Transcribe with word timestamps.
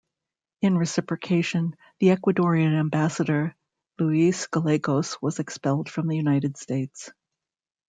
In 0.63 0.79
reciprocation, 0.79 1.75
the 1.99 2.07
Ecuadorian 2.07 2.73
ambassador 2.75 3.53
Luis 3.99 4.47
Gallegos 4.47 5.21
was 5.21 5.37
expelled 5.37 5.91
from 5.91 6.07
the 6.07 6.17
United 6.17 6.57
States. 6.57 7.11